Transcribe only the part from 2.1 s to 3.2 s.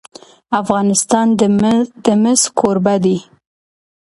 مس کوربه دی.